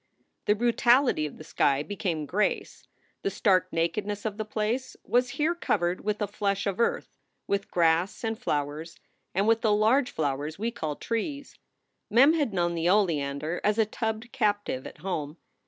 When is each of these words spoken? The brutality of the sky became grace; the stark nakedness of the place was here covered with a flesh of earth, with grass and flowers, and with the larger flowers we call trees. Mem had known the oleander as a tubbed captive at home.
The 0.45 0.55
brutality 0.55 1.27
of 1.27 1.37
the 1.37 1.43
sky 1.43 1.83
became 1.83 2.25
grace; 2.25 2.87
the 3.21 3.29
stark 3.29 3.71
nakedness 3.71 4.25
of 4.25 4.37
the 4.37 4.45
place 4.45 4.97
was 5.03 5.29
here 5.37 5.53
covered 5.53 6.01
with 6.03 6.19
a 6.23 6.27
flesh 6.27 6.65
of 6.65 6.79
earth, 6.79 7.11
with 7.45 7.69
grass 7.69 8.23
and 8.23 8.35
flowers, 8.35 8.99
and 9.35 9.47
with 9.47 9.61
the 9.61 9.71
larger 9.71 10.11
flowers 10.11 10.57
we 10.57 10.71
call 10.71 10.95
trees. 10.95 11.55
Mem 12.09 12.33
had 12.33 12.51
known 12.51 12.73
the 12.73 12.89
oleander 12.89 13.61
as 13.63 13.77
a 13.77 13.85
tubbed 13.85 14.31
captive 14.31 14.87
at 14.87 15.01
home. 15.05 15.37